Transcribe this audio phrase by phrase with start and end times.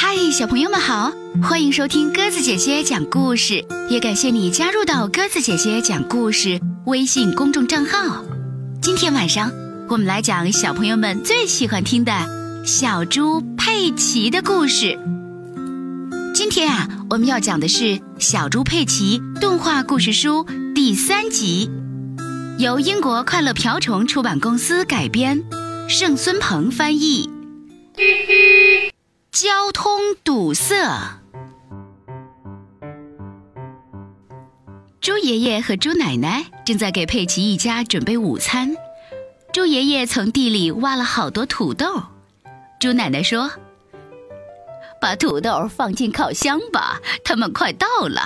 [0.00, 1.12] 嗨，小朋友们好，
[1.42, 8.24] 欢迎收听鸽子姐姐讲故事，也感谢你加入到鸽子姐姐讲故事微信公众账号。
[8.80, 9.50] 今天晚上
[9.88, 12.12] 我们来讲小朋友们最喜欢听的
[12.64, 14.96] 小猪佩奇的故事。
[16.32, 17.82] 今天啊，我们要讲的是
[18.20, 21.68] 《小猪佩奇》动画故事书第三集，
[22.60, 25.42] 由英国快乐瓢虫出版公司改编，
[25.88, 27.28] 盛孙鹏翻译。
[29.40, 30.74] 交通堵塞。
[35.00, 38.74] 猪爷爷和猪奶奶正在给佩奇一家准备午餐。
[39.52, 42.02] 猪爷爷从地里挖了好多土豆。
[42.80, 43.48] 猪奶奶说
[45.00, 48.22] ：“把土豆放进烤箱吧，他们快到了。”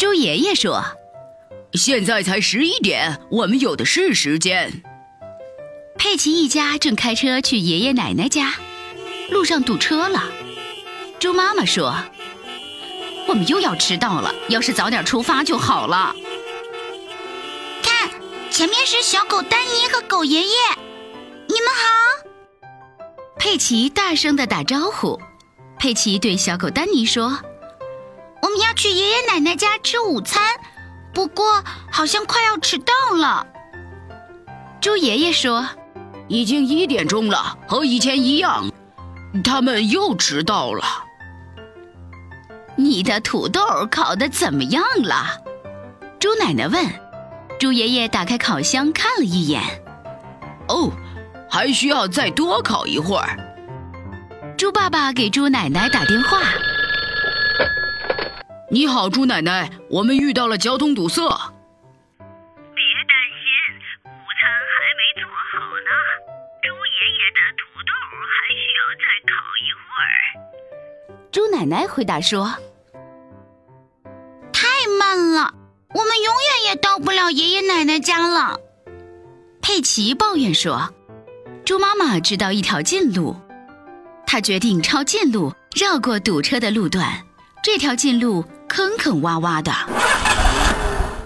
[0.00, 0.82] 猪爷爷说
[1.76, 4.82] ：“现在才十一点，我们有的是时间。”
[5.98, 8.54] 佩奇一家正开车去爷爷奶奶家。
[9.32, 10.22] 路上堵车了，
[11.18, 11.96] 猪妈妈说
[13.26, 16.14] ：“我们又要迟到了，要是早点出发就好了。”
[17.82, 18.10] 看，
[18.50, 20.54] 前面是小狗丹尼和狗爷爷，
[21.48, 22.28] 你们好。
[23.38, 25.18] 佩奇大声的打招呼。
[25.78, 27.38] 佩奇对小狗丹尼说
[28.42, 30.60] ：“我们要去爷爷奶奶家吃午餐，
[31.14, 33.46] 不过好像快要迟到了。”
[34.80, 35.66] 猪爷爷说
[36.28, 38.70] ：“已经一点钟了，和以前一样。”
[39.42, 40.84] 他们又迟到了。
[42.76, 45.26] 你的土豆烤的怎么样了？
[46.18, 46.84] 猪奶奶问。
[47.58, 49.62] 猪爷爷打开烤箱看了一眼。
[50.68, 50.90] 哦，
[51.48, 53.38] 还需要再多烤一会儿。
[54.56, 56.40] 猪爸爸给猪奶奶打电话。
[58.70, 61.22] 你好，猪奶奶，我们遇到了交通堵塞。
[71.62, 72.52] 奶奶回答说
[74.52, 74.66] ：“太
[74.98, 75.54] 慢了，
[75.94, 78.58] 我们永远也到不了爷爷奶奶家了。”
[79.62, 80.92] 佩奇抱怨说
[81.64, 83.36] ：“猪妈妈知道一条近路，
[84.26, 87.22] 她决定抄近路绕过堵车的路段。
[87.62, 89.72] 这条近路坑坑洼洼的，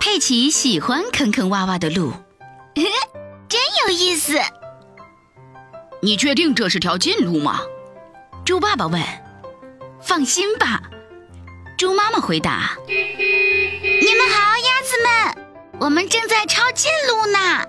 [0.00, 2.12] 佩奇喜欢坑坑洼洼的路，
[2.74, 4.36] 真有意思。
[6.02, 7.60] 你确定这是条近路吗？”
[8.44, 9.00] 猪爸爸问。
[10.04, 10.82] 放心吧，
[11.78, 15.46] 猪妈妈回答：“你们好，鸭子们，
[15.80, 17.64] 我们正在抄近路呢。”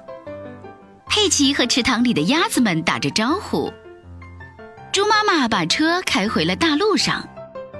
[1.07, 3.73] 佩奇和池塘里的鸭子们打着招呼。
[4.91, 7.27] 猪妈妈把车开回了大路上，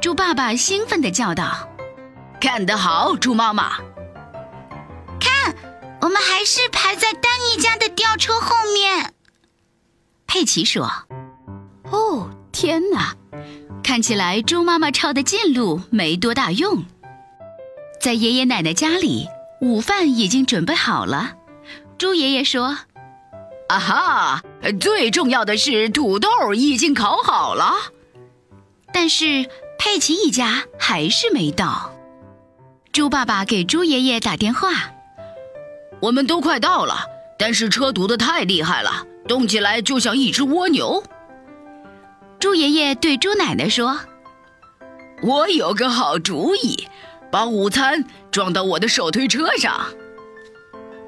[0.01, 1.69] 猪爸爸兴奋地叫道
[2.39, 3.77] ：“干得好，猪妈妈！
[5.19, 5.53] 看，
[6.01, 9.13] 我们还是排在丹尼家的吊车后面。”
[10.25, 10.89] 佩奇说
[11.91, 13.15] ：“哦，天哪！”
[13.85, 16.84] 看起来猪妈妈抄的近路没多大用。
[18.01, 19.28] 在爷爷奶奶家里，
[19.62, 21.34] 午饭已经准备好了。
[21.95, 22.79] 猪爷爷说
[23.69, 24.41] ：“啊哈，
[24.81, 27.75] 最重要的是土豆已经烤好了。”
[28.91, 29.45] 但是
[29.78, 31.94] 佩奇一家还是没到。
[32.91, 34.72] 猪爸爸给猪爷爷打电话
[36.01, 37.01] ：“我们都快到了，
[37.38, 41.03] 但是车堵得太厉害了，动起来就像一只蜗牛。”
[42.40, 44.00] 猪爷爷对猪奶奶说
[45.23, 46.88] ：“我有个好主意，
[47.31, 49.88] 把午餐装到我的手推车上。”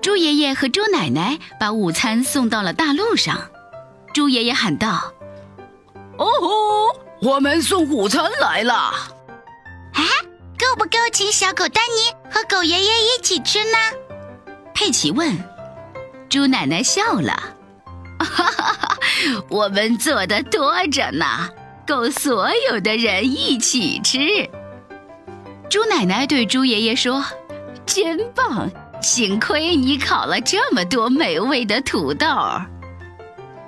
[0.01, 3.49] 猪爷爷和猪奶奶把午餐送到了大路上。
[4.13, 5.13] 猪爷爷喊道
[6.17, 8.73] ：“哦吼，我们送午餐来了！
[8.73, 10.01] 啊，
[10.57, 13.77] 够不够请小狗丹尼和狗爷爷一起吃呢？”
[14.73, 15.37] 佩奇问。
[16.29, 17.33] 猪奶奶笑了。
[18.19, 18.86] 哈哈哈，
[19.49, 21.25] 我们做的多着呢，
[21.87, 24.19] 够所有的人一起吃。
[25.69, 27.23] 猪奶奶对猪爷爷说
[27.85, 28.69] ：“真棒，
[29.01, 32.27] 幸亏你烤了这么多美味的土豆。”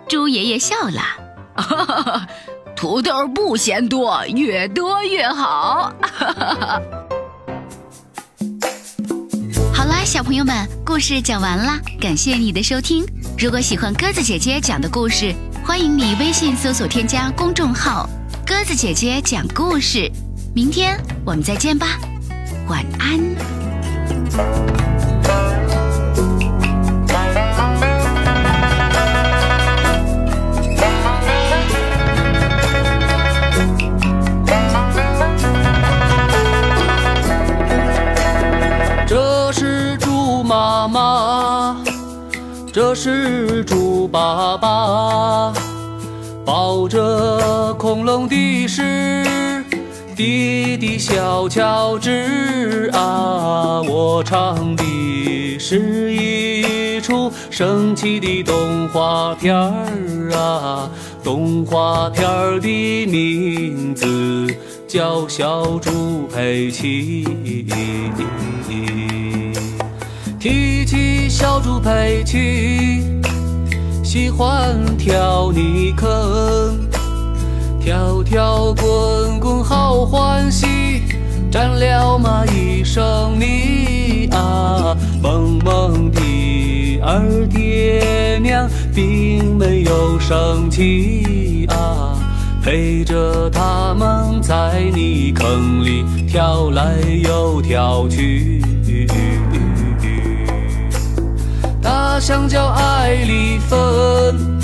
[0.08, 1.02] 猪爷爷笑了
[1.56, 2.28] ：“哈哈，
[2.76, 6.81] 土豆不嫌多，越多越好。”哈哈哈。
[9.74, 13.06] 好啦，小朋友们，故事讲完了，感谢你的收听。
[13.39, 15.33] 如果喜欢鸽子姐姐讲的故事，
[15.63, 18.06] 欢迎你微信搜索添加公众号
[18.45, 20.12] “鸽子姐姐讲故事”。
[20.53, 21.97] 明天我们再见吧，
[22.68, 23.18] 晚安。
[42.89, 45.53] 我是猪爸爸
[46.44, 49.24] 抱着恐龙的是
[50.15, 60.89] 弟弟小乔治啊，我唱的是一出神奇的动画片儿啊，
[61.24, 64.47] 动画片儿的名字
[64.88, 67.24] 叫小猪佩奇。
[70.89, 73.03] 起小猪佩奇，
[74.03, 76.09] 喜欢跳泥坑，
[77.80, 81.03] 跳跳滚滚好欢喜，
[81.51, 83.03] 沾了嘛一身
[83.39, 84.97] 泥啊。
[85.21, 92.18] 萌萌的二爹娘并没有生气啊，
[92.63, 98.59] 陪着他们在泥坑里跳来又跳去。
[101.81, 104.60] 大象叫艾丽芬，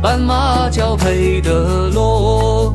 [0.00, 2.74] 斑马叫佩德罗，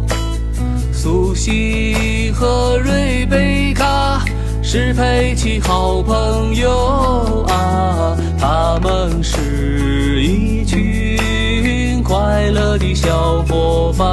[0.94, 4.24] 苏西和瑞贝卡
[4.62, 14.07] 是佩奇好朋友啊，他们是一群快乐的小伙伴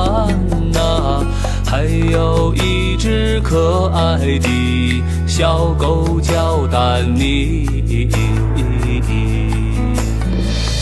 [0.73, 1.23] 呐，
[1.67, 7.69] 还有一只可爱的小狗叫丹尼。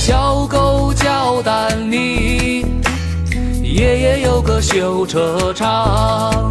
[0.05, 2.67] 小狗叫丹尼，
[3.63, 6.51] 爷爷有个修车厂。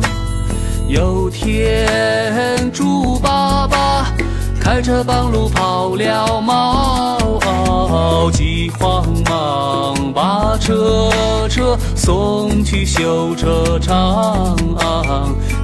[0.87, 4.09] 有天猪爸爸
[4.57, 11.11] 开车半路跑了锚，急慌忙把车
[11.49, 14.55] 车送去修车厂，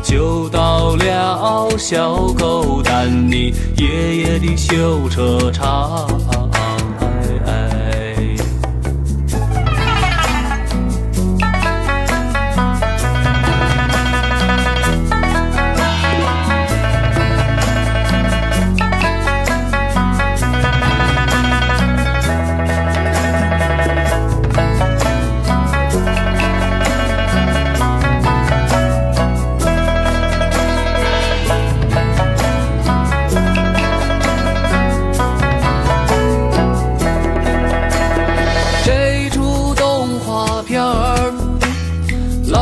[0.03, 6.05] 就到了小狗丹尼爷爷的修车厂。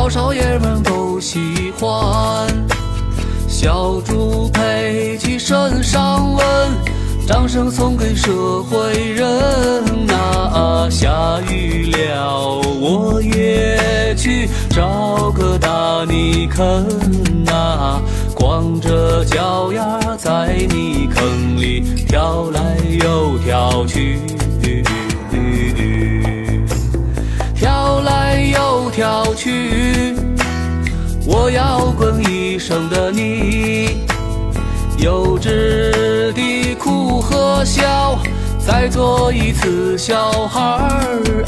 [0.06, 2.46] 老少爷们都喜欢。
[3.48, 6.46] 小猪佩奇身上纹，
[7.26, 16.86] 掌声送给社会人呐、下雨了，我也去找个大泥坑
[17.44, 18.00] 呐、
[18.32, 24.20] 光着脚丫在泥坑里跳来又跳去。
[27.56, 29.85] 跳来又跳去，
[31.76, 34.06] 摇滚一生的泥。
[34.96, 38.18] 幼稚的哭和笑，
[38.58, 40.60] 再做一次小孩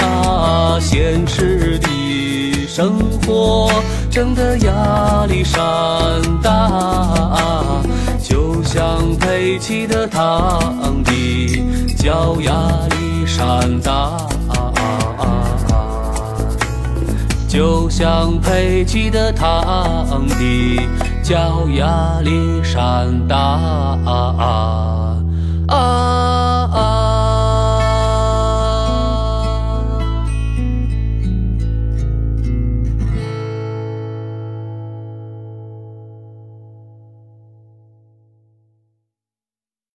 [0.04, 0.78] 啊！
[0.80, 3.70] 现实的生活
[4.10, 5.58] 真的压力山
[6.42, 7.82] 大，
[8.22, 11.64] 就像佩奇的堂弟
[11.96, 12.52] 叫压
[12.90, 14.27] 力山大。
[17.98, 20.78] 像佩奇的堂弟
[21.20, 24.97] 叫亚历山大！